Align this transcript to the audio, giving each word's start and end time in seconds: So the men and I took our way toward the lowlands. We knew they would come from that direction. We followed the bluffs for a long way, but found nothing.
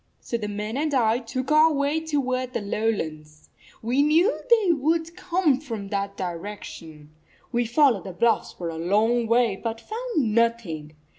So 0.19 0.35
the 0.35 0.47
men 0.47 0.77
and 0.77 0.95
I 0.95 1.19
took 1.19 1.51
our 1.51 1.71
way 1.71 1.99
toward 2.03 2.53
the 2.53 2.61
lowlands. 2.61 3.51
We 3.83 4.01
knew 4.01 4.35
they 4.49 4.73
would 4.73 5.15
come 5.15 5.59
from 5.59 5.89
that 5.89 6.17
direction. 6.17 7.11
We 7.51 7.65
followed 7.67 8.05
the 8.05 8.13
bluffs 8.13 8.51
for 8.51 8.69
a 8.69 8.79
long 8.79 9.27
way, 9.27 9.57
but 9.57 9.79
found 9.79 10.33
nothing. 10.33 10.95